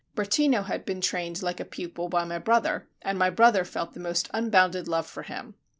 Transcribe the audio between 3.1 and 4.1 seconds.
my brother felt the